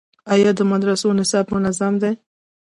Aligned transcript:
آیا 0.33 0.51
د 0.57 0.61
مدرسو 0.71 1.07
نصاب 1.19 1.45
منظم 1.53 1.93
دی؟ 2.01 2.11